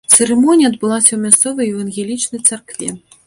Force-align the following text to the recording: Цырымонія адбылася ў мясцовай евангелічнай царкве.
Цырымонія 0.13 0.69
адбылася 0.71 1.11
ў 1.13 1.19
мясцовай 1.25 1.69
евангелічнай 1.75 2.41
царкве. 2.51 2.89